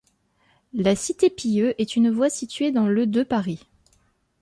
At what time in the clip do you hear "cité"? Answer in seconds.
0.95-1.29